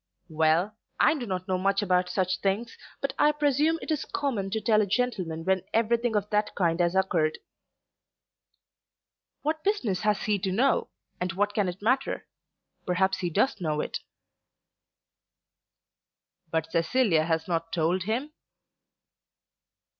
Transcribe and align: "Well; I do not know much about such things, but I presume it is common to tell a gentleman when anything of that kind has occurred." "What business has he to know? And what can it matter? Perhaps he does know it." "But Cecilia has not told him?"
"Well; 0.29 0.75
I 0.99 1.13
do 1.15 1.27
not 1.27 1.47
know 1.47 1.59
much 1.59 1.83
about 1.83 2.09
such 2.09 2.39
things, 2.39 2.75
but 3.01 3.13
I 3.19 3.31
presume 3.31 3.77
it 3.83 3.91
is 3.91 4.03
common 4.03 4.49
to 4.49 4.59
tell 4.59 4.81
a 4.81 4.87
gentleman 4.87 5.45
when 5.45 5.61
anything 5.75 6.15
of 6.15 6.27
that 6.31 6.55
kind 6.55 6.79
has 6.79 6.95
occurred." 6.95 7.37
"What 9.43 9.63
business 9.63 10.01
has 10.01 10.23
he 10.23 10.39
to 10.39 10.51
know? 10.51 10.89
And 11.19 11.33
what 11.33 11.53
can 11.53 11.69
it 11.69 11.83
matter? 11.83 12.25
Perhaps 12.83 13.19
he 13.19 13.29
does 13.29 13.61
know 13.61 13.79
it." 13.79 13.99
"But 16.49 16.71
Cecilia 16.71 17.25
has 17.25 17.47
not 17.47 17.71
told 17.71 18.05
him?" 18.05 18.33